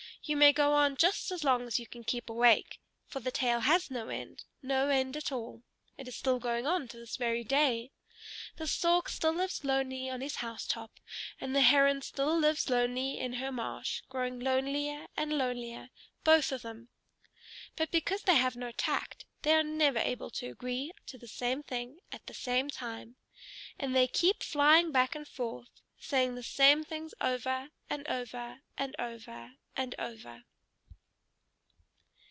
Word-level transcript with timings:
You 0.23 0.37
may 0.37 0.53
go 0.53 0.73
on 0.73 0.97
just 0.97 1.31
as 1.31 1.43
long 1.43 1.65
as 1.65 1.79
you 1.79 1.87
can 1.87 2.03
keep 2.03 2.29
awake. 2.29 2.79
For 3.07 3.19
the 3.19 3.31
tale 3.31 3.61
has 3.61 3.89
no 3.89 4.09
end, 4.09 4.43
no 4.61 4.87
end 4.87 5.17
at 5.17 5.31
all. 5.31 5.63
It 5.97 6.07
is 6.07 6.15
still 6.15 6.37
going 6.37 6.67
on 6.67 6.87
to 6.89 6.97
this 6.97 7.17
very 7.17 7.43
day. 7.43 7.89
The 8.57 8.67
Stork 8.67 9.09
still 9.09 9.33
lives 9.33 9.63
lonely 9.65 10.11
on 10.11 10.21
his 10.21 10.35
house 10.35 10.67
top, 10.67 10.99
and 11.41 11.55
the 11.55 11.61
Heron 11.61 12.03
still 12.03 12.37
lives 12.37 12.69
lonely 12.69 13.17
in 13.19 13.33
her 13.33 13.51
marsh, 13.51 14.03
growing 14.09 14.39
lonelier 14.39 15.07
and 15.17 15.35
lonelier, 15.39 15.89
both 16.23 16.51
of 16.51 16.61
them. 16.61 16.89
But 17.75 17.89
because 17.89 18.21
they 18.21 18.35
have 18.35 18.55
no 18.55 18.71
tact, 18.71 19.25
they 19.41 19.55
are 19.55 19.63
never 19.63 19.97
able 19.99 20.29
to 20.29 20.49
agree 20.51 20.91
to 21.07 21.17
the 21.17 21.27
same 21.27 21.63
thing 21.63 21.97
at 22.11 22.27
the 22.27 22.35
same 22.35 22.69
time. 22.69 23.15
And 23.79 23.95
they 23.95 24.07
keep 24.07 24.43
flying 24.43 24.91
back 24.91 25.15
and 25.15 25.27
forth, 25.27 25.81
saying 25.99 26.35
the 26.35 26.43
same 26.43 26.83
things 26.83 27.15
over, 27.19 27.69
and 27.89 28.07
over, 28.07 28.59
and 28.77 28.95
over, 28.99 29.53
and 29.77 29.95
over.... 29.97 30.43